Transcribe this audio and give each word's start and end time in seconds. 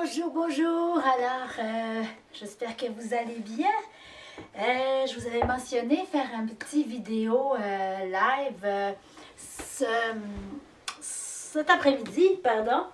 Bonjour, 0.00 0.30
bonjour. 0.30 0.98
Alors, 0.98 1.50
euh, 1.58 2.02
j'espère 2.32 2.76
que 2.76 2.86
vous 2.86 3.14
allez 3.14 3.40
bien. 3.40 3.72
Euh, 4.56 5.06
je 5.06 5.18
vous 5.18 5.26
avais 5.26 5.44
mentionné 5.44 6.04
faire 6.06 6.28
un 6.36 6.46
petit 6.46 6.84
vidéo 6.84 7.54
euh, 7.56 8.04
live 8.04 8.94
ce, 9.36 9.84
cet 11.00 11.68
après-midi, 11.68 12.38
pardon. 12.44 12.84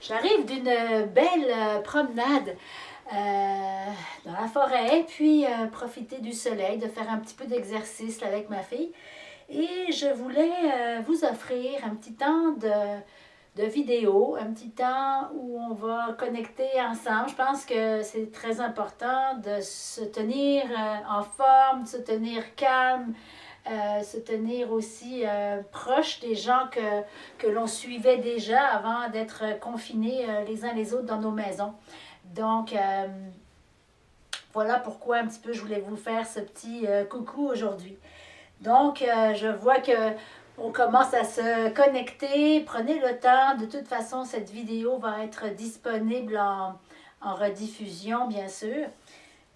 J'arrive 0.00 0.44
d'une 0.44 1.06
belle 1.06 1.82
promenade 1.82 2.56
dans 3.10 4.32
la 4.32 4.46
forêt, 4.52 5.04
puis 5.08 5.46
profiter 5.72 6.18
du 6.18 6.32
soleil, 6.32 6.78
de 6.78 6.86
faire 6.86 7.10
un 7.10 7.18
petit 7.18 7.34
peu 7.34 7.46
d'exercice 7.46 8.22
avec 8.22 8.48
ma 8.50 8.62
fille. 8.62 8.92
Et 9.48 9.90
je 9.90 10.12
voulais 10.14 11.00
vous 11.06 11.24
offrir 11.24 11.84
un 11.84 11.96
petit 11.96 12.12
temps 12.12 12.52
de, 12.52 12.70
de 13.56 13.64
vidéo, 13.64 14.36
un 14.40 14.52
petit 14.52 14.70
temps 14.70 15.28
où 15.34 15.58
on 15.58 15.74
va 15.74 16.14
connecter 16.18 16.68
ensemble. 16.80 17.28
Je 17.30 17.34
pense 17.34 17.64
que 17.64 18.02
c'est 18.02 18.30
très 18.30 18.60
important 18.60 19.34
de 19.38 19.60
se 19.60 20.02
tenir 20.02 20.64
euh, 20.66 20.96
en 21.08 21.22
forme, 21.22 21.82
de 21.82 21.88
se 21.88 21.96
tenir 21.96 22.54
calme, 22.54 23.12
euh, 23.68 24.02
se 24.02 24.18
tenir 24.18 24.72
aussi 24.72 25.24
euh, 25.26 25.62
proche 25.72 26.20
des 26.20 26.36
gens 26.36 26.68
que, 26.70 27.02
que 27.38 27.48
l'on 27.48 27.66
suivait 27.66 28.18
déjà 28.18 28.60
avant 28.60 29.08
d'être 29.10 29.58
confinés 29.58 30.26
les 30.46 30.64
uns 30.64 30.72
les 30.72 30.94
autres 30.94 31.06
dans 31.06 31.20
nos 31.20 31.32
maisons. 31.32 31.74
Donc, 32.34 32.72
voilà 34.52 34.78
pourquoi 34.78 35.16
un 35.18 35.26
petit 35.26 35.40
peu 35.40 35.52
je 35.52 35.60
voulais 35.60 35.80
vous 35.80 35.96
faire 35.96 36.26
ce 36.26 36.38
petit 36.38 36.86
coucou 37.08 37.48
aujourd'hui. 37.48 37.96
Donc, 38.60 38.98
je 39.00 39.48
vois 39.48 39.80
que 39.80 40.14
on 40.58 40.70
commence 40.72 41.14
à 41.14 41.24
se 41.24 41.70
connecter. 41.70 42.60
Prenez 42.60 42.98
le 42.98 43.18
temps. 43.18 43.56
De 43.58 43.66
toute 43.66 43.88
façon, 43.88 44.24
cette 44.24 44.50
vidéo 44.50 44.98
va 44.98 45.24
être 45.24 45.48
disponible 45.54 46.36
en, 46.38 46.78
rediffusion, 47.22 48.26
bien 48.28 48.48
sûr. 48.48 48.86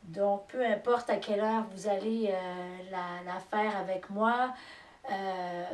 Donc, 0.05 0.48
peu 0.48 0.65
importe 0.65 1.09
à 1.09 1.17
quelle 1.17 1.41
heure 1.41 1.65
vous 1.75 1.89
allez 1.89 2.31
euh, 2.31 2.91
la, 2.91 3.41
faire 3.50 3.75
avec 3.78 4.11
moi, 4.11 4.53
euh, 5.11 5.65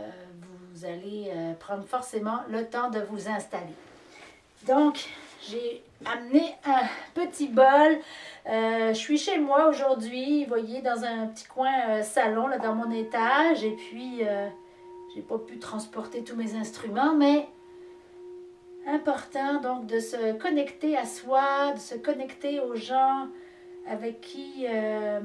vous 0.73 0.85
allez 0.85 1.33
euh, 1.35 1.55
prendre 1.55 1.85
forcément 1.85 2.41
le 2.49 2.65
temps 2.67 2.91
de 2.91 3.01
vous 3.01 3.29
installer. 3.29 3.75
Donc, 4.67 5.09
j'ai 5.49 5.83
amené 6.05 6.55
un 6.65 6.83
petit 7.15 7.49
bol. 7.49 7.99
Je 8.47 8.93
suis 8.95 9.19
chez 9.19 9.39
moi 9.39 9.67
aujourd'hui, 9.69 10.45
vous 10.45 10.49
voyez, 10.49 10.81
dans 10.81 11.03
un 11.03 11.27
petit 11.27 11.47
coin 11.47 12.03
salon, 12.03 12.47
là, 12.47 12.59
dans 12.59 12.75
mon 12.75 12.91
étage. 12.93 13.65
Et 13.65 13.73
puis, 13.73 14.23
j'ai 15.15 15.23
pas 15.23 15.39
pu 15.39 15.59
transporter 15.59 16.23
tous 16.23 16.37
mes 16.37 16.55
instruments, 16.55 17.15
mais 17.15 17.49
important 18.87 19.61
donc 19.61 19.87
de 19.87 20.01
se 20.01 20.33
connecter 20.39 20.97
à 20.97 21.05
soi, 21.05 21.73
de 21.75 21.79
se 21.79 21.95
connecter 21.95 22.61
aux 22.61 22.75
gens 22.75 23.29
avec 23.87 24.21
qui 24.21 24.67
euh, 24.69 25.21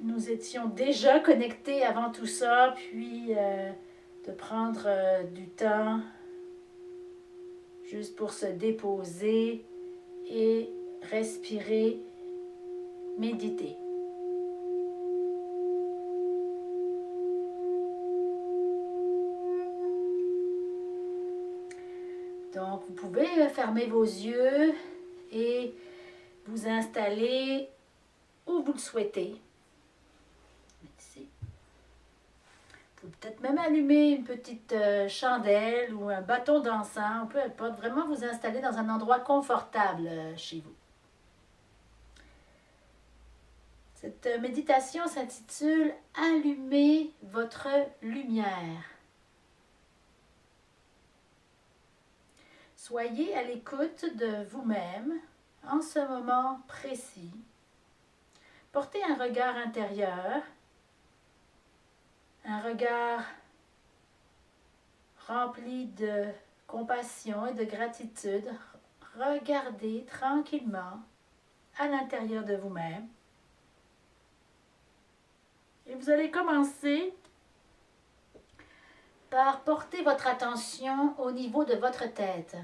nous 0.00 0.30
étions 0.30 0.66
déjà 0.68 1.18
connectés 1.20 1.82
avant 1.82 2.10
tout 2.10 2.26
ça, 2.26 2.74
puis 2.76 3.34
euh, 3.36 3.70
de 4.26 4.32
prendre 4.32 4.82
euh, 4.86 5.22
du 5.24 5.48
temps 5.48 6.00
juste 7.84 8.16
pour 8.16 8.32
se 8.32 8.46
déposer 8.46 9.64
et 10.28 10.70
respirer, 11.10 11.98
méditer. 13.18 13.79
Donc, 22.54 22.82
vous 22.86 22.94
pouvez 22.94 23.48
fermer 23.48 23.86
vos 23.86 24.04
yeux 24.04 24.74
et 25.32 25.74
vous 26.46 26.66
installer 26.66 27.68
où 28.46 28.62
vous 28.62 28.72
le 28.72 28.78
souhaitez. 28.78 29.40
Vous 33.02 33.08
pouvez 33.08 33.16
peut-être 33.20 33.40
même 33.40 33.56
allumer 33.56 34.10
une 34.10 34.24
petite 34.24 34.72
euh, 34.72 35.08
chandelle 35.08 35.94
ou 35.94 36.10
un 36.10 36.20
bâton 36.20 36.60
d'encens, 36.60 37.28
peu 37.30 37.40
importe. 37.40 37.78
Vraiment 37.78 38.06
vous 38.06 38.24
installer 38.24 38.60
dans 38.60 38.76
un 38.76 38.90
endroit 38.90 39.20
confortable 39.20 40.06
euh, 40.06 40.36
chez 40.36 40.60
vous. 40.60 40.74
Cette 43.94 44.26
euh, 44.26 44.38
méditation 44.38 45.06
s'intitule 45.06 45.94
Allumer 46.14 47.10
votre 47.22 47.68
lumière. 48.02 48.89
Soyez 52.90 53.36
à 53.36 53.44
l'écoute 53.44 54.04
de 54.16 54.42
vous-même 54.50 55.12
en 55.64 55.80
ce 55.80 56.00
moment 56.00 56.60
précis. 56.66 57.30
Portez 58.72 59.00
un 59.04 59.14
regard 59.14 59.56
intérieur, 59.56 60.42
un 62.44 62.60
regard 62.62 63.22
rempli 65.28 65.86
de 65.86 66.24
compassion 66.66 67.46
et 67.46 67.54
de 67.54 67.62
gratitude. 67.62 68.50
Regardez 69.16 70.04
tranquillement 70.06 70.98
à 71.78 71.86
l'intérieur 71.86 72.42
de 72.42 72.56
vous-même. 72.56 73.06
Et 75.86 75.94
vous 75.94 76.10
allez 76.10 76.32
commencer 76.32 77.14
par 79.30 79.60
porter 79.60 80.02
votre 80.02 80.26
attention 80.26 81.14
au 81.20 81.30
niveau 81.30 81.64
de 81.64 81.76
votre 81.76 82.12
tête. 82.12 82.56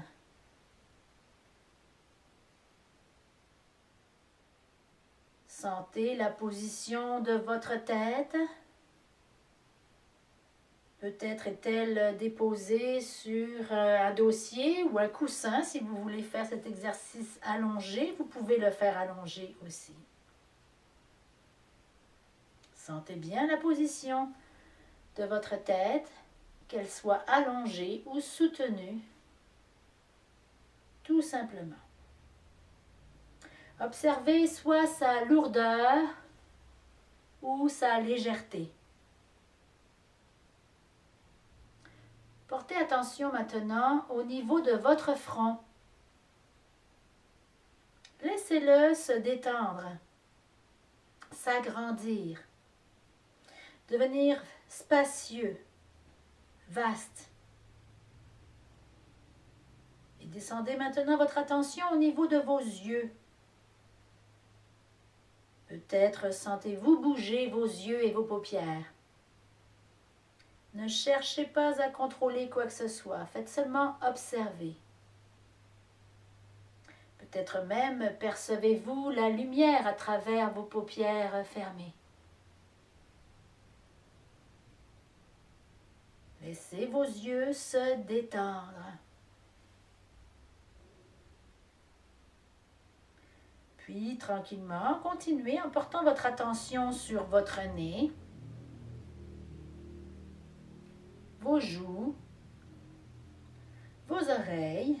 Sentez 5.59 6.15
la 6.15 6.29
position 6.29 7.19
de 7.19 7.33
votre 7.33 7.83
tête. 7.83 8.37
Peut-être 10.99 11.47
est-elle 11.47 12.15
déposée 12.17 13.01
sur 13.01 13.47
euh, 13.71 13.97
un 13.97 14.13
dossier 14.13 14.83
ou 14.83 14.99
un 14.99 15.07
coussin. 15.07 15.63
Si 15.63 15.79
vous 15.79 15.95
voulez 15.95 16.21
faire 16.21 16.45
cet 16.45 16.67
exercice 16.67 17.39
allongé, 17.41 18.13
vous 18.19 18.25
pouvez 18.25 18.59
le 18.59 18.69
faire 18.69 18.99
allongé 18.99 19.55
aussi. 19.65 19.95
Sentez 22.75 23.15
bien 23.15 23.47
la 23.47 23.57
position 23.57 24.29
de 25.15 25.23
votre 25.23 25.59
tête, 25.63 26.11
qu'elle 26.67 26.87
soit 26.87 27.23
allongée 27.25 28.03
ou 28.05 28.19
soutenue, 28.19 28.99
tout 31.03 31.23
simplement. 31.23 31.86
Observez 33.79 34.47
soit 34.47 34.87
sa 34.87 35.23
lourdeur 35.25 35.99
ou 37.41 37.69
sa 37.69 37.99
légèreté. 37.99 38.71
Portez 42.47 42.75
attention 42.75 43.31
maintenant 43.31 44.05
au 44.09 44.23
niveau 44.23 44.61
de 44.61 44.71
votre 44.71 45.15
front. 45.15 45.59
Laissez-le 48.23 48.95
se 48.95 49.11
détendre, 49.11 49.91
s'agrandir, 51.31 52.41
devenir 53.89 54.41
spacieux, 54.69 55.57
vaste. 56.69 57.29
Et 60.19 60.25
descendez 60.25 60.77
maintenant 60.77 61.17
votre 61.17 61.37
attention 61.37 61.85
au 61.91 61.97
niveau 61.97 62.25
de 62.25 62.37
vos 62.37 62.59
yeux. 62.59 63.11
Peut-être 65.67 66.33
sentez-vous 66.33 66.99
bouger 66.99 67.49
vos 67.49 67.65
yeux 67.65 68.05
et 68.05 68.11
vos 68.11 68.23
paupières. 68.23 68.85
Ne 70.73 70.87
cherchez 70.87 71.45
pas 71.45 71.81
à 71.81 71.89
contrôler 71.89 72.49
quoi 72.49 72.65
que 72.65 72.71
ce 72.71 72.87
soit, 72.87 73.25
faites 73.25 73.49
seulement 73.49 73.95
observer. 74.01 74.75
Peut-être 77.17 77.63
même 77.65 78.13
percevez-vous 78.19 79.09
la 79.09 79.29
lumière 79.29 79.85
à 79.85 79.93
travers 79.93 80.51
vos 80.51 80.63
paupières 80.63 81.45
fermées. 81.47 81.93
Laissez 86.43 86.85
vos 86.85 87.03
yeux 87.03 87.51
se 87.51 87.97
détendre. 88.03 88.93
Puis, 93.87 94.17
tranquillement, 94.17 94.99
continuez 95.01 95.61
en 95.61 95.69
portant 95.69 96.03
votre 96.03 96.25
attention 96.25 96.91
sur 96.91 97.23
votre 97.23 97.61
nez, 97.73 98.11
vos 101.39 101.61
joues, 101.61 102.13
vos 104.09 104.29
oreilles. 104.29 104.99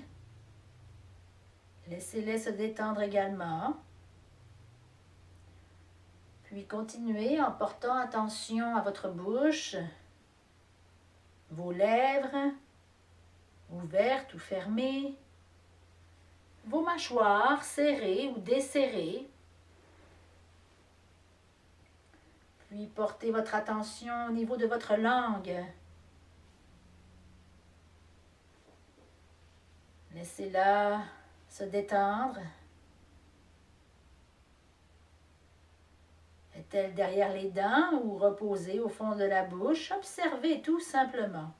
Laissez-les 1.89 2.37
se 2.37 2.49
détendre 2.49 3.01
également. 3.01 3.75
Puis 6.43 6.65
continuez 6.65 7.41
en 7.41 7.51
portant 7.51 7.97
attention 7.97 8.73
à 8.73 8.79
votre 8.79 9.09
bouche, 9.09 9.75
vos 11.51 11.73
lèvres, 11.73 12.53
ouvertes 13.69 14.33
ou 14.33 14.39
fermées, 14.39 15.17
vos 16.67 16.81
mâchoires 16.81 17.63
serrées 17.63 18.31
ou 18.35 18.39
desserrées. 18.39 19.27
Puis 22.67 22.87
portez 22.87 23.31
votre 23.31 23.55
attention 23.55 24.27
au 24.27 24.31
niveau 24.31 24.57
de 24.57 24.67
votre 24.67 24.95
langue. 24.95 25.63
Laissez-la 30.13 31.01
se 31.47 31.63
détendre. 31.63 32.39
Est-elle 36.55 36.93
derrière 36.95 37.31
les 37.31 37.49
dents 37.51 37.93
ou 38.03 38.17
reposée 38.17 38.79
au 38.79 38.89
fond 38.89 39.15
de 39.15 39.23
la 39.23 39.43
bouche? 39.43 39.91
Observez 39.91 40.61
tout 40.61 40.79
simplement. 40.79 41.53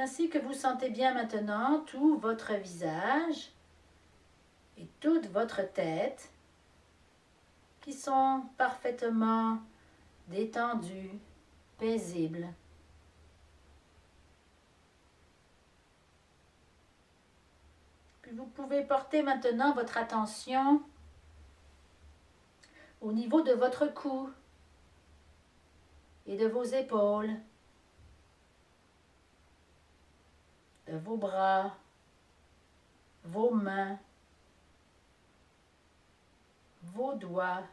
Ainsi 0.00 0.28
que 0.28 0.38
vous 0.38 0.54
sentez 0.54 0.90
bien 0.90 1.12
maintenant 1.12 1.80
tout 1.80 2.18
votre 2.18 2.54
visage 2.54 3.50
et 4.76 4.86
toute 5.00 5.26
votre 5.26 5.60
tête 5.72 6.30
qui 7.80 7.92
sont 7.92 8.44
parfaitement 8.56 9.58
détendus, 10.28 11.10
paisibles. 11.78 12.46
Puis 18.22 18.30
vous 18.36 18.46
pouvez 18.46 18.84
porter 18.84 19.24
maintenant 19.24 19.74
votre 19.74 19.98
attention 19.98 20.80
au 23.00 23.12
niveau 23.12 23.40
de 23.42 23.52
votre 23.52 23.92
cou 23.92 24.30
et 26.28 26.36
de 26.36 26.46
vos 26.46 26.62
épaules, 26.62 27.32
vos 30.96 31.16
bras, 31.16 31.76
vos 33.24 33.50
mains, 33.50 33.98
vos 36.82 37.14
doigts 37.14 37.64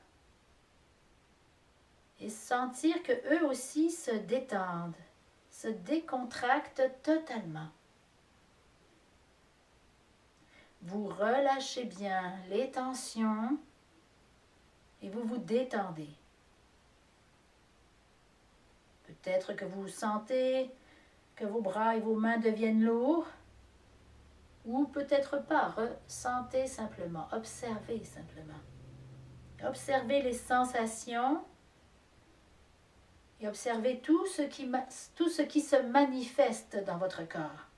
et 2.20 2.30
sentir 2.30 3.02
que 3.04 3.12
eux 3.34 3.46
aussi 3.46 3.92
se 3.92 4.12
détendent, 4.12 4.96
se 5.50 5.68
décontractent 5.68 6.90
totalement. 7.04 7.70
Vous 10.82 11.08
relâchez 11.08 11.86
bien 11.86 12.36
les 12.50 12.72
tensions 12.72 13.58
et 15.02 15.10
vous 15.10 15.24
vous 15.24 15.38
détendez. 15.38 16.10
Peut-être 19.04 19.54
que 19.54 19.66
vous 19.66 19.88
sentez 19.88 20.72
que 21.36 21.46
vos 21.46 21.62
bras 21.62 21.96
et 21.96 22.00
vos 22.00 22.16
mains 22.16 22.38
deviennent 22.38 22.84
lourds, 22.84 23.28
ou 24.66 24.86
peut-être 24.86 25.44
pas. 25.46 25.76
Ressentez 25.78 26.68
simplement, 26.68 27.28
observez 27.32 28.04
simplement. 28.04 28.60
Observez 29.64 30.22
les 30.22 30.34
sensations 30.34 31.44
et 33.40 33.48
observez 33.48 34.00
tout 34.00 34.26
ce 34.28 34.42
qui, 34.42 35.62
se 35.62 35.82
manifeste 35.88 36.84
dans 36.86 36.98
votre 36.98 37.28
corps. 37.28 37.70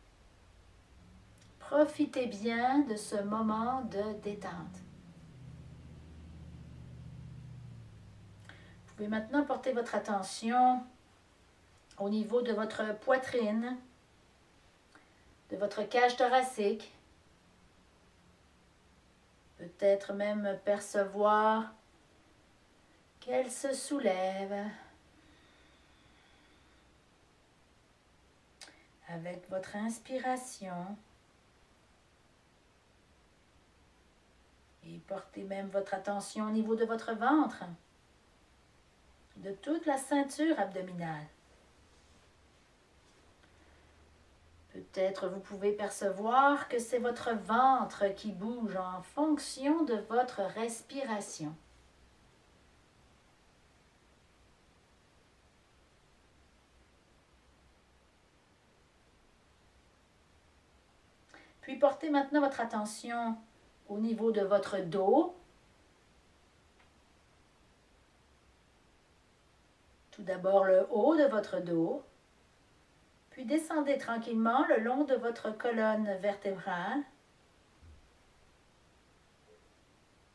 Profitez 1.59 2.27
bien 2.27 2.79
de 2.79 2.95
ce 2.95 3.21
moment 3.21 3.81
de 3.81 4.19
détente. 4.21 4.53
Vous 8.87 8.93
pouvez 8.95 9.09
maintenant 9.09 9.43
porter 9.43 9.73
votre 9.73 9.95
attention 9.95 10.83
au 11.97 12.09
niveau 12.09 12.41
de 12.41 12.53
votre 12.53 12.97
poitrine, 12.99 13.77
de 15.49 15.57
votre 15.57 15.83
cage 15.83 16.15
thoracique. 16.15 16.93
Peut-être 19.57 20.13
même 20.13 20.59
percevoir 20.65 21.73
qu'elle 23.19 23.51
se 23.51 23.73
soulève 23.73 24.69
avec 29.09 29.49
votre 29.49 29.75
inspiration. 29.75 30.95
Et 34.85 34.99
portez 35.07 35.43
même 35.43 35.67
votre 35.69 35.93
attention 35.93 36.45
au 36.45 36.51
niveau 36.51 36.75
de 36.75 36.85
votre 36.85 37.13
ventre 37.13 37.63
de 39.37 39.51
toute 39.51 39.85
la 39.85 39.97
ceinture 39.97 40.59
abdominale. 40.59 41.27
Peut-être 44.77 45.27
vous 45.27 45.39
pouvez 45.39 45.71
percevoir 45.71 46.67
que 46.67 46.77
c'est 46.77 46.99
votre 46.99 47.33
ventre 47.35 48.13
qui 48.13 48.31
bouge 48.31 48.75
en 48.75 49.01
fonction 49.01 49.83
de 49.83 49.95
votre 50.07 50.41
respiration. 50.41 51.55
Puis 61.61 61.77
portez 61.77 62.11
maintenant 62.11 62.41
votre 62.41 62.61
attention 62.61 63.35
au 63.89 63.97
niveau 63.97 64.31
de 64.31 64.41
votre 64.41 64.77
dos, 64.77 65.35
Tout 70.17 70.23
d'abord 70.23 70.63
le 70.63 70.87
haut 70.89 71.15
de 71.15 71.25
votre 71.25 71.59
dos, 71.59 72.01
puis 73.37 73.45
descendez 73.45 73.99
tranquillement 73.99 74.65
le 74.65 74.79
long 74.79 75.03
de 75.03 75.13
votre 75.13 75.55
colonne 75.55 76.11
vertébrale 76.21 77.03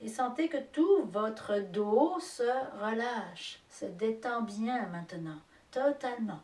et 0.01 0.07
sentez 0.07 0.49
que 0.49 0.59
tout 0.71 1.03
votre 1.07 1.59
dos 1.59 2.21
se 2.21 2.45
relâche, 2.81 3.61
se 3.69 3.87
détend 3.87 4.43
bien 4.43 4.87
maintenant, 4.87 5.41
totalement. 5.73 6.43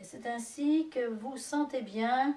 Et 0.00 0.04
c'est 0.04 0.26
ainsi 0.26 0.88
que 0.90 1.06
vous 1.06 1.36
sentez 1.36 1.82
bien 1.82 2.36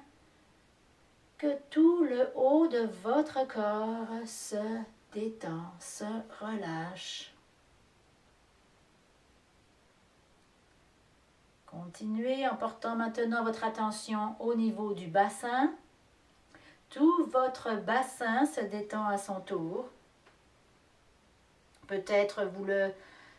que 1.40 1.58
tout 1.72 2.04
le 2.04 2.30
haut 2.36 2.68
de 2.68 2.88
votre 3.02 3.48
corps 3.48 4.28
se 4.28 4.84
détend, 5.14 5.66
se 5.80 6.06
relâche. 6.40 7.34
Continuez 11.72 12.46
en 12.50 12.58
portant 12.58 12.98
maintenant 12.98 13.46
votre 13.46 13.64
attention 13.64 14.36
au 14.40 14.56
niveau 14.56 14.94
du 14.94 15.08
bassin. 15.08 15.72
Tout 16.90 17.26
votre 17.28 17.78
bassin 17.78 18.46
se 18.46 18.60
détend 18.60 19.08
à 19.08 19.18
son 19.18 19.40
tour. 19.40 19.88
Peut-être 21.88 22.44
vous 22.44 22.66
le 22.66 22.92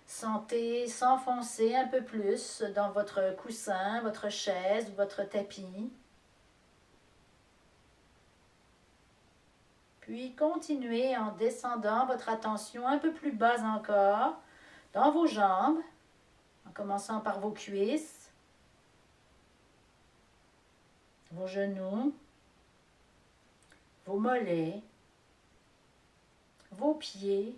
sentez 0.07 0.87
s'enfoncer 0.87 1.75
un 1.75 1.87
peu 1.87 2.03
plus 2.03 2.63
dans 2.75 2.91
votre 2.91 3.37
coussin, 3.37 4.01
votre 4.01 4.31
chaise 4.31 4.89
ou 4.91 4.97
votre 4.97 5.25
tapis. 5.25 5.93
Puis 10.01 10.35
continuez 10.35 11.17
en 11.19 11.33
descendant 11.33 12.07
votre 12.07 12.31
attention 12.31 12.89
un 12.89 12.99
peu 12.99 13.13
plus 13.13 13.33
bas 13.33 13.63
encore 13.63 14.35
dans 14.95 15.11
vos 15.11 15.27
jambes, 15.27 15.79
en 16.67 16.73
commençant 16.73 17.21
par 17.21 17.39
vos 17.41 17.51
cuisses, 17.51 18.22
vos 21.33 21.47
genoux, 21.47 22.15
vos 24.07 24.19
mollets, 24.19 24.83
vos 26.73 26.95
pieds, 26.95 27.57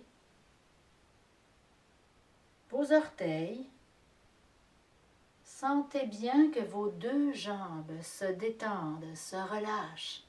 vos 2.69 2.91
orteils. 2.91 3.65
Sentez 5.43 6.05
bien 6.05 6.51
que 6.51 6.59
vos 6.59 6.89
deux 6.89 7.33
jambes 7.33 8.01
se 8.01 8.25
détendent, 8.25 9.15
se 9.15 9.35
relâchent. 9.35 10.23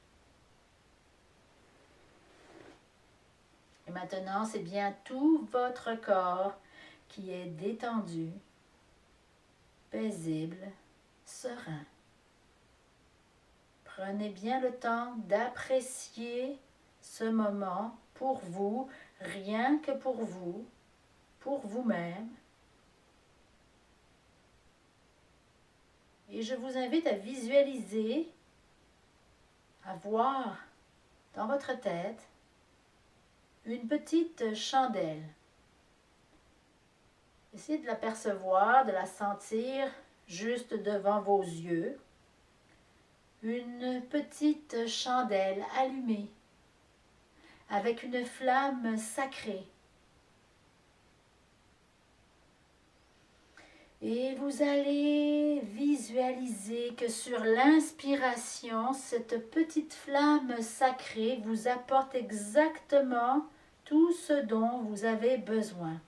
Et 3.89 3.91
maintenant, 3.91 4.45
c'est 4.45 4.61
bien 4.61 4.95
tout 5.05 5.47
votre 5.51 5.95
corps 6.01 6.55
qui 7.09 7.31
est 7.31 7.47
détendu, 7.47 8.31
paisible, 9.91 10.71
serein. 11.25 11.85
Prenez 13.97 14.29
bien 14.29 14.61
le 14.61 14.73
temps 14.73 15.15
d'apprécier 15.27 16.59
ce 17.01 17.25
moment 17.25 17.97
pour 18.13 18.41
vous, 18.41 18.91
rien 19.21 19.79
que 19.79 19.93
pour 19.93 20.17
vous, 20.23 20.67
pour 21.41 21.67
vous-même. 21.67 22.29
Et 26.29 26.43
je 26.43 26.55
vous 26.55 26.77
invite 26.77 27.07
à 27.07 27.15
visualiser, 27.15 28.31
à 29.87 29.95
voir 29.95 30.59
dans 31.35 31.47
votre 31.47 31.81
tête 31.81 32.29
une 33.65 33.89
petite 33.89 34.55
chandelle. 34.55 35.25
Essayez 37.55 37.79
de 37.79 37.87
la 37.87 37.95
percevoir, 37.95 38.85
de 38.85 38.93
la 38.93 39.07
sentir 39.07 39.91
juste 40.27 40.75
devant 40.75 41.23
vos 41.23 41.41
yeux 41.43 41.99
une 43.43 44.03
petite 44.11 44.87
chandelle 44.87 45.65
allumée 45.79 46.29
avec 47.69 48.03
une 48.03 48.25
flamme 48.25 48.97
sacrée. 48.97 49.67
Et 54.03 54.35
vous 54.35 54.63
allez 54.63 55.61
visualiser 55.61 56.95
que 56.97 57.09
sur 57.09 57.41
l'inspiration, 57.41 58.93
cette 58.93 59.51
petite 59.51 59.95
flamme 59.95 60.61
sacrée 60.61 61.41
vous 61.45 61.67
apporte 61.67 62.15
exactement 62.15 63.47
tout 63.85 64.13
ce 64.13 64.35
dont 64.45 64.83
vous 64.83 65.05
avez 65.05 65.39
besoin. 65.39 66.01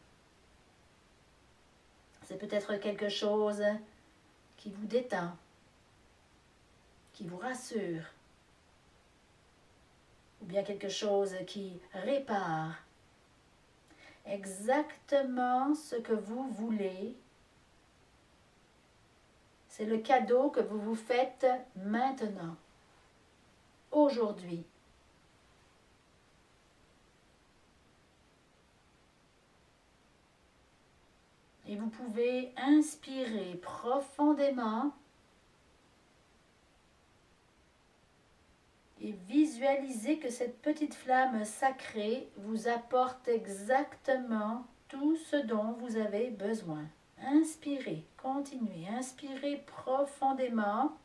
C'est 2.24 2.38
peut-être 2.38 2.76
quelque 2.76 3.08
chose 3.08 3.62
qui 4.58 4.70
vous 4.70 4.86
détend, 4.86 5.32
qui 7.18 7.26
vous 7.26 7.38
rassure, 7.38 8.04
ou 10.40 10.44
bien 10.44 10.62
quelque 10.62 10.88
chose 10.88 11.34
qui 11.48 11.80
répare. 11.92 12.76
Exactement 14.24 15.74
ce 15.74 15.96
que 15.96 16.12
vous 16.12 16.48
voulez 16.50 17.16
c'est 19.68 19.84
le 19.84 19.98
cadeau 19.98 20.50
que 20.50 20.60
vous 20.60 20.78
vous 20.78 20.94
faites 20.94 21.46
maintenant, 21.74 22.54
aujourd'hui. 23.90 24.64
Et 31.66 31.74
vous 31.74 31.90
pouvez 31.90 32.52
inspirer 32.56 33.56
profondément 33.62 34.92
et 39.00 39.12
visualiser 39.28 40.18
que 40.18 40.30
cette 40.30 40.60
petite 40.60 40.94
flamme 40.94 41.44
sacrée 41.44 42.28
vous 42.36 42.68
apporte 42.68 43.28
exactement 43.28 44.66
tout 44.88 45.16
ce 45.16 45.36
dont 45.36 45.72
vous 45.80 45.96
avez 45.96 46.30
besoin. 46.30 46.84
Inspirez, 47.20 48.04
continuez, 48.16 48.88
inspirez 48.96 49.64
profondément 49.66 50.96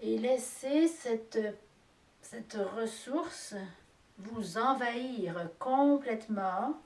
et 0.00 0.18
laissez 0.18 0.88
cette, 0.88 1.38
cette 2.22 2.58
ressource 2.76 3.54
vous 4.18 4.58
envahir 4.58 5.48
complètement. 5.58 6.80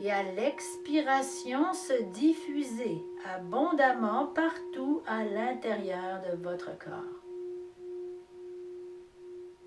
Et 0.00 0.10
à 0.10 0.22
l'expiration, 0.22 1.72
se 1.72 2.02
diffuser 2.12 3.02
abondamment 3.34 4.26
partout 4.26 5.02
à 5.06 5.24
l'intérieur 5.24 6.20
de 6.30 6.36
votre 6.42 6.76
corps. 6.78 7.22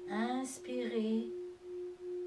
Inspirez 0.10 1.32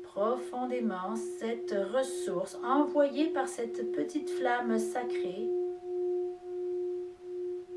profondément 0.02 1.16
cette 1.38 1.75
ressource 1.94 2.59
envoyée 2.64 3.28
par 3.28 3.49
cette 3.49 3.92
petite 3.92 4.30
flamme 4.30 4.78
sacrée 4.78 5.49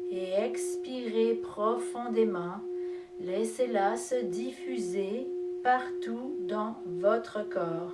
et 0.09 0.31
expirez 0.33 1.35
profondément. 1.35 2.61
Laissez-la 3.19 3.95
se 3.95 4.15
diffuser 4.15 5.27
partout 5.63 6.35
dans 6.41 6.75
votre 6.85 7.47
corps, 7.47 7.93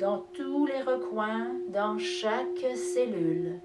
dans 0.00 0.20
tous 0.32 0.64
les 0.64 0.80
recoins, 0.80 1.52
dans 1.68 1.98
chaque 1.98 2.64
cellule. 2.74 3.60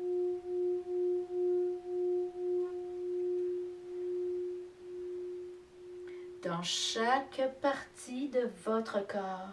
dans 6.44 6.62
chaque 6.62 7.42
partie 7.60 8.30
de 8.30 8.48
votre 8.64 9.00
corps. 9.08 9.50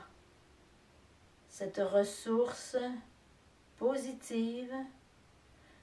Cette 1.49 1.79
ressource 1.79 2.77
positive, 3.79 4.75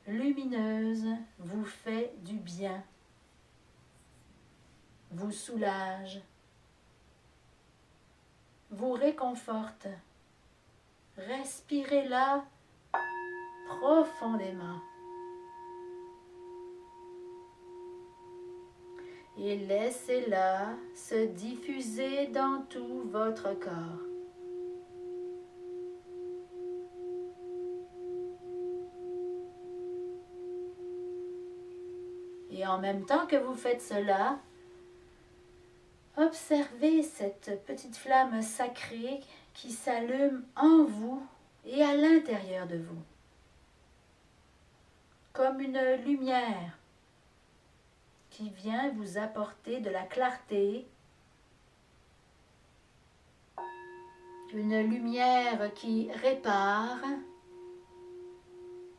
lumineuse, 0.06 1.08
vous 1.40 1.66
fait 1.66 2.14
du 2.20 2.36
bien, 2.36 2.84
vous 5.10 5.32
soulage, 5.32 6.22
vous 8.70 8.92
réconforte. 8.94 9.88
Respirez-la 11.28 12.46
profondément. 13.68 14.80
et 19.42 19.56
laissez-la 19.56 20.74
se 20.94 21.26
diffuser 21.28 22.28
dans 22.28 22.64
tout 22.70 23.04
votre 23.06 23.54
corps. 23.58 24.04
Et 32.52 32.68
en 32.68 32.80
même 32.80 33.06
temps 33.06 33.26
que 33.28 33.38
vous 33.38 33.56
faites 33.56 33.82
cela, 33.82 34.40
observez 36.18 37.04
cette 37.04 37.64
petite 37.66 37.96
flamme 37.96 38.42
sacrée 38.42 39.22
qui 39.54 39.72
s'allume 39.72 40.44
en 40.56 40.84
vous 40.84 41.22
et 41.66 41.84
à 41.84 41.96
l'intérieur 41.96 42.68
de 42.68 42.78
vous, 42.78 43.04
comme 45.34 45.60
une 45.60 45.82
lumière 46.06 46.78
qui 48.30 48.50
vient 48.50 48.90
vous 48.92 49.18
apporter 49.18 49.82
de 49.82 49.90
la 49.90 50.04
clarté, 50.04 50.88
une 54.54 54.82
lumière 54.82 55.74
qui 55.74 56.10
répare, 56.12 57.04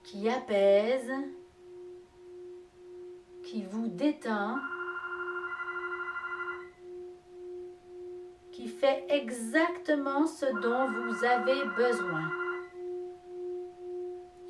qui 0.04 0.28
apaise, 0.28 1.12
qui 3.44 3.64
vous 3.64 3.88
détend, 3.88 4.58
qui 8.52 8.68
fait 8.80 9.04
exactement 9.08 10.26
ce 10.26 10.46
dont 10.46 10.86
vous 10.88 11.24
avez 11.24 11.64
besoin, 11.76 12.30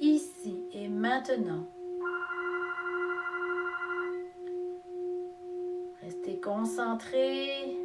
ici 0.00 0.64
et 0.72 0.88
maintenant. 0.88 1.66
concentré 6.40 7.76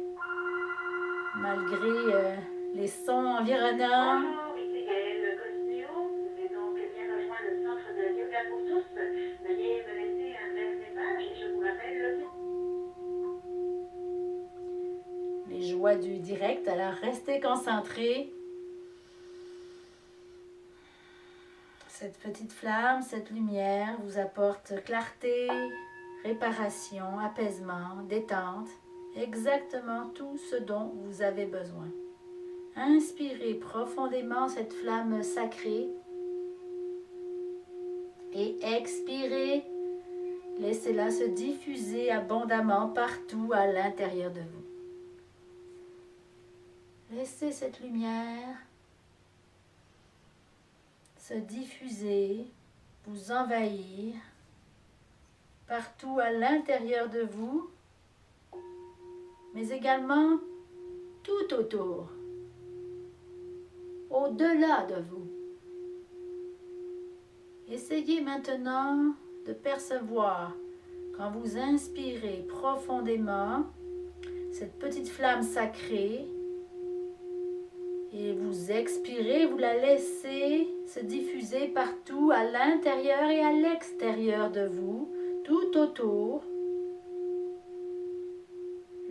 malgré 1.36 2.14
euh, 2.14 2.36
les 2.74 2.88
sons 2.88 3.12
environnants. 3.12 4.45
Du 15.94 16.18
direct, 16.18 16.66
alors 16.68 16.94
restez 16.94 17.40
concentrés. 17.40 18.32
Cette 21.88 22.18
petite 22.18 22.52
flamme, 22.52 23.02
cette 23.02 23.30
lumière 23.30 23.96
vous 24.02 24.18
apporte 24.18 24.74
clarté, 24.84 25.48
réparation, 26.24 27.18
apaisement, 27.24 28.02
détente, 28.08 28.68
exactement 29.16 30.08
tout 30.14 30.36
ce 30.50 30.56
dont 30.56 30.92
vous 31.04 31.22
avez 31.22 31.46
besoin. 31.46 31.88
Inspirez 32.76 33.54
profondément 33.54 34.48
cette 34.48 34.74
flamme 34.74 35.22
sacrée 35.22 35.88
et 38.34 38.58
expirez. 38.62 39.64
Laissez-la 40.58 41.10
se 41.10 41.24
diffuser 41.24 42.10
abondamment 42.10 42.88
partout 42.88 43.50
à 43.54 43.66
l'intérieur 43.66 44.30
de 44.30 44.40
vous. 44.40 44.75
Laissez 47.12 47.52
cette 47.52 47.80
lumière 47.80 48.58
se 51.16 51.34
diffuser, 51.34 52.46
vous 53.06 53.30
envahir 53.30 54.14
partout 55.68 56.18
à 56.20 56.32
l'intérieur 56.32 57.08
de 57.08 57.20
vous, 57.20 57.70
mais 59.54 59.68
également 59.68 60.38
tout 61.22 61.54
autour, 61.54 62.08
au-delà 64.10 64.86
de 64.86 65.00
vous. 65.02 65.28
Essayez 67.68 68.20
maintenant 68.20 69.14
de 69.46 69.52
percevoir 69.52 70.52
quand 71.16 71.30
vous 71.30 71.56
inspirez 71.56 72.44
profondément 72.48 73.66
cette 74.52 74.78
petite 74.78 75.08
flamme 75.08 75.42
sacrée 75.42 76.26
Et 78.18 78.32
vous 78.32 78.72
expirez, 78.72 79.44
vous 79.44 79.58
la 79.58 79.76
laissez 79.76 80.68
se 80.86 81.00
diffuser 81.00 81.68
partout, 81.68 82.30
à 82.34 82.44
l'intérieur 82.44 83.28
et 83.28 83.40
à 83.40 83.52
l'extérieur 83.52 84.50
de 84.50 84.66
vous, 84.66 85.12
tout 85.44 85.76
autour. 85.76 86.42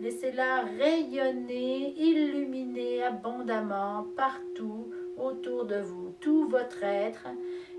Laissez-la 0.00 0.62
rayonner, 0.62 1.94
illuminer 1.96 3.04
abondamment 3.04 4.06
partout 4.16 4.90
autour 5.16 5.66
de 5.66 5.76
vous, 5.76 6.12
tout 6.20 6.48
votre 6.48 6.82
être 6.82 7.28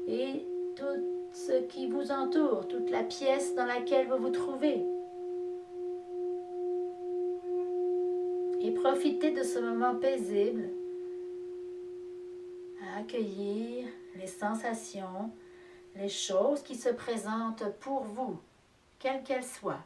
et 0.08 0.46
tout 0.78 1.04
ce 1.34 1.64
qui 1.68 1.90
vous 1.90 2.10
entoure, 2.10 2.70
toute 2.70 2.90
la 2.90 3.04
pièce 3.04 3.54
dans 3.54 3.66
laquelle 3.66 4.08
vous 4.08 4.18
vous 4.18 4.30
trouvez. 4.30 4.82
Et 8.62 8.72
profitez 8.72 9.32
de 9.32 9.44
ce 9.44 9.60
moment 9.60 9.96
paisible 9.96 10.70
accueillir 12.98 13.88
les 14.16 14.28
sensations, 14.28 15.32
les 15.96 16.10
choses 16.10 16.62
qui 16.64 16.76
se 16.76 16.90
présentent 16.90 17.72
pour 17.80 18.04
vous, 18.04 18.40
quelles 19.00 19.24
qu'elles 19.24 19.44
soient. 19.44 19.84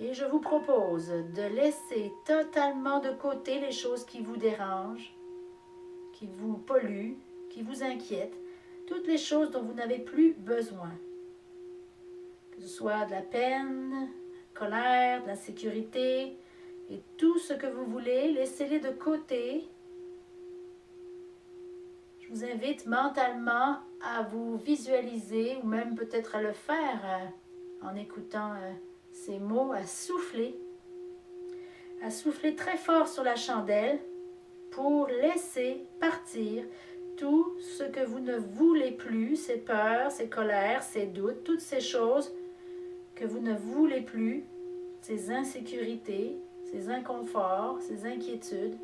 Et 0.00 0.12
je 0.12 0.24
vous 0.24 0.40
propose 0.40 1.08
de 1.08 1.42
laisser 1.42 2.12
totalement 2.26 3.00
de 3.00 3.12
côté 3.12 3.60
les 3.60 3.72
choses 3.72 4.04
qui 4.04 4.20
vous 4.20 4.36
dérangent, 4.36 5.14
qui 6.12 6.26
vous 6.26 6.56
polluent, 6.56 7.16
qui 7.50 7.62
vous 7.62 7.82
inquiètent, 7.82 8.36
toutes 8.86 9.06
les 9.06 9.18
choses 9.18 9.50
dont 9.50 9.62
vous 9.62 9.72
n'avez 9.72 10.00
plus 10.00 10.34
besoin. 10.34 10.92
Que 12.52 12.62
ce 12.62 12.68
soit 12.68 13.06
de 13.06 13.12
la 13.12 13.22
peine, 13.22 13.90
de 13.90 13.96
la 13.96 14.60
colère, 14.60 15.22
de 15.22 15.28
l'insécurité, 15.28 16.36
et 16.90 17.02
tout 17.16 17.38
ce 17.38 17.54
que 17.54 17.66
vous 17.66 17.84
voulez, 17.84 18.32
laissez-les 18.32 18.80
de 18.80 18.90
côté. 18.90 19.66
Je 22.20 22.28
vous 22.28 22.44
invite 22.44 22.86
mentalement 22.86 23.78
à 24.02 24.22
vous 24.22 24.56
visualiser 24.56 25.56
ou 25.62 25.66
même 25.66 25.94
peut-être 25.94 26.36
à 26.36 26.42
le 26.42 26.52
faire 26.52 27.00
euh, 27.04 27.86
en 27.88 27.94
écoutant 27.96 28.52
euh, 28.52 28.72
ces 29.12 29.38
mots, 29.38 29.72
à 29.72 29.86
souffler, 29.86 30.58
à 32.02 32.10
souffler 32.10 32.54
très 32.54 32.76
fort 32.76 33.08
sur 33.08 33.24
la 33.24 33.36
chandelle 33.36 33.98
pour 34.70 35.06
laisser 35.06 35.86
partir 36.00 36.64
tout 37.16 37.54
ce 37.60 37.84
que 37.84 38.04
vous 38.04 38.20
ne 38.20 38.36
voulez 38.36 38.90
plus, 38.90 39.36
ces 39.36 39.58
peurs, 39.58 40.10
ces 40.10 40.28
colères, 40.28 40.82
ces 40.82 41.06
doutes, 41.06 41.44
toutes 41.44 41.60
ces 41.60 41.80
choses 41.80 42.34
que 43.14 43.24
vous 43.24 43.38
ne 43.38 43.54
voulez 43.54 44.00
plus, 44.00 44.44
ces 45.00 45.30
insécurités, 45.30 46.38
ces 46.74 46.90
inconforts, 46.90 47.78
ces 47.82 48.04
inquiétudes. 48.04 48.76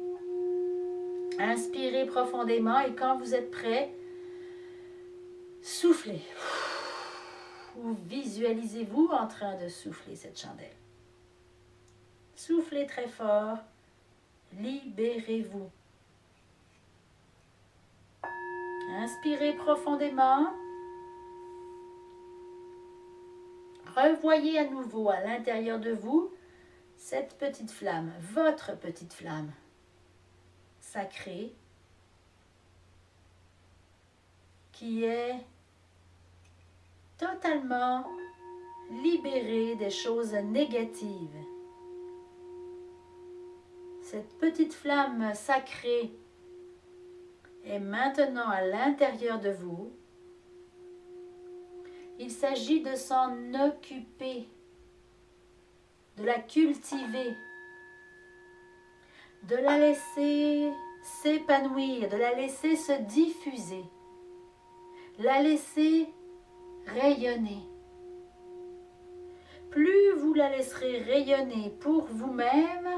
Inspirez 1.41 2.07
profondément 2.07 2.79
et 2.79 2.95
quand 2.95 3.19
vous 3.19 3.35
êtes 3.35 3.51
prêt, 3.51 3.93
soufflez. 5.61 6.23
Ou 7.79 7.97
visualisez-vous 8.07 9.09
en 9.11 9.27
train 9.27 9.57
de 9.57 9.69
souffler 9.69 10.15
cette 10.15 10.39
chandelle. 10.39 10.77
Soufflez 12.37 12.87
très 12.87 13.09
fort. 13.09 13.59
Libérez-vous. 14.61 15.69
Inspirez 18.99 19.55
profondément. 19.55 20.53
Revoyez 23.97 24.61
à 24.61 24.71
nouveau 24.71 25.11
à 25.11 25.21
l'intérieur 25.21 25.81
de 25.81 25.91
vous 25.91 26.31
cette 27.01 27.39
petite 27.39 27.71
flamme, 27.71 28.13
votre 28.35 28.79
petite 28.79 29.15
flamme 29.15 29.51
sacrée 30.81 31.55
qui 34.71 35.05
est 35.05 35.35
totalement 37.17 38.07
libérée 39.03 39.77
des 39.77 39.89
choses 39.89 40.35
négatives. 40.35 41.43
Cette 44.03 44.37
petite 44.39 44.75
flamme 44.75 45.35
sacrée 45.35 46.13
est 47.65 47.81
maintenant 47.81 48.49
à 48.49 48.61
l'intérieur 48.61 49.41
de 49.41 49.51
vous. 49.51 49.91
Il 52.19 52.31
s'agit 52.31 52.83
de 52.83 52.95
s'en 52.95 53.55
occuper, 53.55 54.49
de 56.21 56.27
la 56.27 56.39
cultiver, 56.39 57.35
de 59.49 59.57
la 59.57 59.79
laisser 59.79 60.71
s'épanouir, 61.03 62.11
de 62.11 62.17
la 62.17 62.35
laisser 62.35 62.77
se 62.77 62.93
diffuser, 63.03 63.85
la 65.19 65.43
laisser 65.43 66.09
rayonner. 66.87 67.63
Plus 69.71 70.13
vous 70.19 70.35
la 70.35 70.51
laisserez 70.51 70.99
rayonner 70.99 71.71
pour 71.81 72.05
vous-même, 72.05 72.89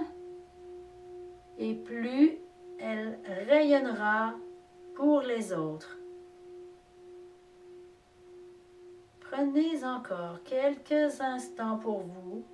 et 1.58 1.74
plus 1.74 2.38
elle 2.80 3.20
rayonnera 3.48 4.34
pour 4.96 5.20
les 5.20 5.52
autres. 5.52 5.96
Prenez 9.20 9.84
encore 9.84 10.42
quelques 10.42 11.20
instants 11.20 11.78
pour 11.78 12.00
vous. 12.00 12.44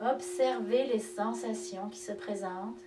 Observez 0.00 0.86
les 0.86 0.98
sensations 0.98 1.90
qui 1.90 1.98
se 1.98 2.12
présentent 2.12 2.82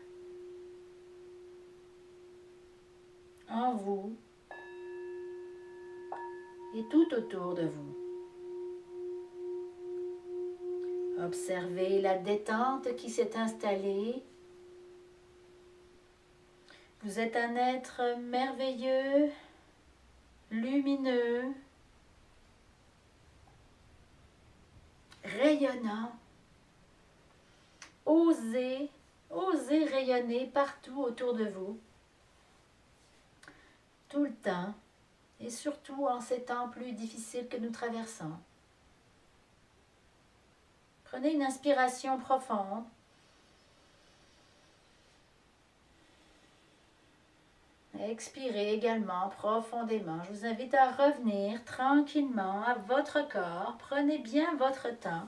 en 3.47 3.75
vous 3.75 4.15
et 6.75 6.83
tout 6.89 7.13
autour 7.13 7.53
de 7.53 7.67
vous. 7.67 7.95
Observez 11.23 12.01
la 12.01 12.17
détente 12.17 12.95
qui 12.95 13.11
s'est 13.11 13.37
installée. 13.37 14.23
Vous 17.03 17.19
êtes 17.19 17.35
un 17.35 17.55
être 17.55 18.17
merveilleux, 18.21 19.29
lumineux, 20.49 21.43
rayonnant. 25.23 26.11
Osez, 28.33 28.89
osez 29.29 29.85
rayonner 29.85 30.47
partout 30.47 31.03
autour 31.03 31.33
de 31.35 31.45
vous, 31.45 31.79
tout 34.09 34.23
le 34.23 34.33
temps 34.33 34.73
et 35.39 35.49
surtout 35.51 36.07
en 36.07 36.19
ces 36.19 36.41
temps 36.41 36.69
plus 36.69 36.93
difficiles 36.93 37.47
que 37.47 37.57
nous 37.57 37.69
traversons. 37.69 38.31
Prenez 41.03 41.33
une 41.33 41.43
inspiration 41.43 42.17
profonde. 42.17 42.85
Expirez 47.99 48.73
également 48.73 49.29
profondément. 49.29 50.23
Je 50.23 50.31
vous 50.31 50.45
invite 50.45 50.73
à 50.73 50.91
revenir 50.91 51.63
tranquillement 51.65 52.63
à 52.63 52.73
votre 52.73 53.27
corps. 53.29 53.75
Prenez 53.77 54.17
bien 54.17 54.55
votre 54.55 54.89
temps. 54.99 55.27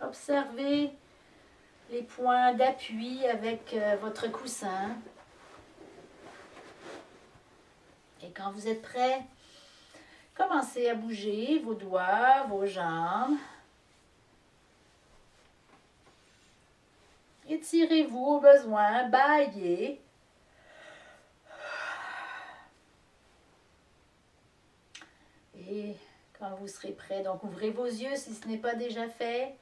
Observez 0.00 0.92
les 1.90 2.02
points 2.02 2.52
d'appui 2.52 3.26
avec 3.26 3.72
euh, 3.72 3.96
votre 4.00 4.30
coussin. 4.30 4.96
Et 8.22 8.30
quand 8.30 8.50
vous 8.50 8.68
êtes 8.68 8.82
prêt, 8.82 9.22
commencez 10.34 10.88
à 10.88 10.94
bouger 10.94 11.60
vos 11.60 11.74
doigts, 11.74 12.42
vos 12.48 12.66
jambes. 12.66 13.36
Étirez-vous 17.48 18.24
au 18.24 18.40
besoin, 18.40 19.08
baillez. 19.08 20.02
Et 25.68 25.96
quand 26.38 26.54
vous 26.56 26.68
serez 26.68 26.92
prêt, 26.92 27.22
donc 27.22 27.42
ouvrez 27.44 27.70
vos 27.70 27.86
yeux 27.86 28.16
si 28.16 28.34
ce 28.34 28.46
n'est 28.46 28.58
pas 28.58 28.74
déjà 28.74 29.08
fait. 29.08 29.56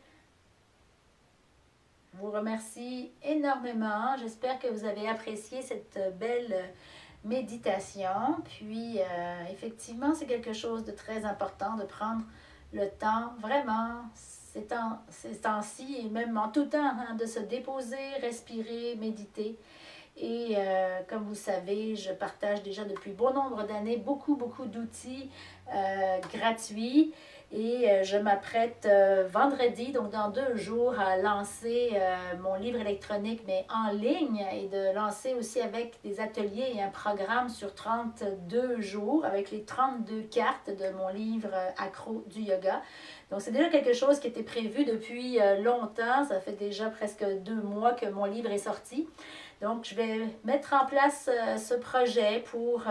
Vous 2.20 2.30
remercie 2.30 3.10
énormément. 3.24 4.16
J'espère 4.20 4.60
que 4.60 4.68
vous 4.68 4.84
avez 4.84 5.08
apprécié 5.08 5.62
cette 5.62 5.98
belle 6.18 6.54
méditation. 7.24 8.36
Puis, 8.44 9.00
euh, 9.00 9.44
effectivement, 9.50 10.14
c'est 10.14 10.26
quelque 10.26 10.52
chose 10.52 10.84
de 10.84 10.92
très 10.92 11.24
important 11.24 11.74
de 11.74 11.82
prendre 11.82 12.22
le 12.72 12.88
temps, 12.88 13.32
vraiment, 13.40 14.02
ces 14.14 15.40
temps-ci, 15.40 16.02
et 16.04 16.08
même 16.08 16.36
en 16.38 16.48
tout 16.48 16.66
temps, 16.66 16.78
hein, 16.84 17.14
de 17.18 17.26
se 17.26 17.40
déposer, 17.40 18.14
respirer, 18.20 18.94
méditer. 18.94 19.58
Et 20.16 20.54
euh, 20.56 21.00
comme 21.08 21.24
vous 21.24 21.34
savez, 21.34 21.96
je 21.96 22.12
partage 22.12 22.62
déjà 22.62 22.84
depuis 22.84 23.10
bon 23.10 23.32
nombre 23.32 23.66
d'années 23.66 23.96
beaucoup, 23.96 24.36
beaucoup 24.36 24.66
d'outils 24.66 25.30
euh, 25.74 26.18
gratuits 26.32 27.12
Et 27.56 27.88
euh, 27.88 28.02
je 28.02 28.16
m'apprête 28.16 28.84
euh, 28.84 29.28
vendredi, 29.30 29.92
donc 29.92 30.10
dans 30.10 30.28
deux 30.28 30.56
jours, 30.56 30.98
à 30.98 31.16
lancer 31.18 31.92
euh, 31.94 32.16
mon 32.42 32.56
livre 32.56 32.80
électronique, 32.80 33.42
mais 33.46 33.64
en 33.72 33.92
ligne, 33.92 34.44
et 34.52 34.66
de 34.66 34.92
lancer 34.92 35.34
aussi 35.34 35.60
avec 35.60 35.94
des 36.02 36.18
ateliers 36.18 36.72
et 36.74 36.82
un 36.82 36.88
programme 36.88 37.48
sur 37.48 37.72
32 37.72 38.80
jours, 38.80 39.24
avec 39.24 39.52
les 39.52 39.62
32 39.62 40.22
cartes 40.22 40.68
de 40.68 40.90
mon 40.96 41.10
livre 41.10 41.54
Accro 41.78 42.24
du 42.26 42.40
yoga. 42.40 42.82
Donc 43.30 43.40
c'est 43.40 43.52
déjà 43.52 43.68
quelque 43.68 43.92
chose 43.92 44.18
qui 44.18 44.26
était 44.26 44.42
prévu 44.42 44.84
depuis 44.84 45.38
longtemps. 45.62 46.24
Ça 46.28 46.40
fait 46.40 46.58
déjà 46.58 46.90
presque 46.90 47.24
deux 47.42 47.54
mois 47.62 47.92
que 47.92 48.06
mon 48.06 48.24
livre 48.24 48.50
est 48.50 48.58
sorti. 48.58 49.08
Donc 49.62 49.84
je 49.84 49.94
vais 49.94 50.28
mettre 50.44 50.74
en 50.74 50.86
place 50.86 51.30
ce 51.56 51.74
projet 51.74 52.42
pour 52.50 52.82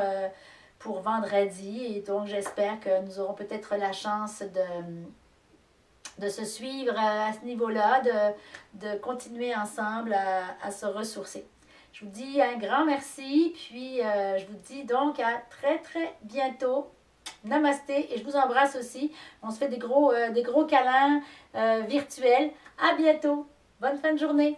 pour 0.84 1.00
vendredi. 1.00 1.96
Et 1.96 2.02
donc, 2.02 2.28
j'espère 2.28 2.80
que 2.80 3.02
nous 3.06 3.19
aurons 3.19 3.34
peut-être 3.34 3.76
la 3.78 3.93
chance 3.93 4.41
de, 4.41 6.24
de 6.24 6.30
se 6.30 6.43
suivre 6.43 6.93
à, 6.98 7.32
ce 7.34 7.43
niveau-là, 7.46 8.02
de, 8.02 8.86
de, 8.86 8.98
continuer 9.00 9.56
ensemble 9.56 10.13
à, 10.13 10.58
à, 10.62 10.72
se 10.72 10.86
ressourcer. 10.86 11.48
Je 11.93 12.06
vous 12.06 12.12
dis 12.12 12.41
un 12.41 12.58
grand 12.58 12.86
merci, 12.86 13.54
puis 13.56 14.02
euh, 14.02 14.38
je 14.38 14.46
vous 14.46 14.58
dis 14.67 14.84
donc 14.84 15.19
à 15.19 15.41
très 15.50 15.80
très 15.80 16.13
bientôt. 16.24 16.91
Namasté 17.46 18.13
et 18.13 18.17
je 18.17 18.24
vous 18.24 18.36
embrasse 18.36 18.76
aussi. 18.76 19.12
On 19.41 19.50
se 19.50 19.58
fait 19.58 19.69
des 19.69 19.78
gros, 19.78 20.12
euh, 20.12 20.32
des 20.32 20.43
gros 20.43 20.65
câlins 20.65 21.22
euh, 21.56 21.82
virtuels. 21.88 22.52
À 22.78 22.96
bientôt. 22.96 23.48
Bonne 23.80 23.98
fin 23.98 24.13
de 24.13 24.17
journée. 24.17 24.58